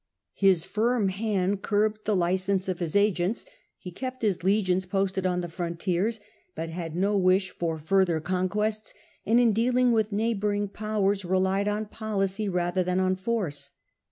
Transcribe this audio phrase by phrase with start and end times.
[0.33, 3.45] His firm hand curbed the license ^amcteJ^o* of his agents;
[3.77, 6.19] he kept his legions posted on Tiberius, the frontiers,
[6.55, 8.95] but had no wish for further conquests,
[9.27, 13.69] and in dealing with neighbouring powers relied ^ on policy rather than on force.